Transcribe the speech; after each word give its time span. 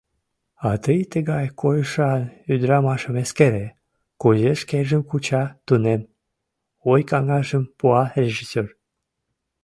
—А 0.69 0.71
тый 0.83 0.99
тыгай 1.11 1.45
койышан 1.61 2.21
ӱдырамашым 2.53 3.13
эскере, 3.23 3.67
кузе 4.21 4.51
шкенжым 4.61 5.01
куча, 5.09 5.43
тунем,— 5.65 6.01
ой-каҥашым 6.91 7.63
пуа 7.77 8.03
режиссёр. 8.23 8.67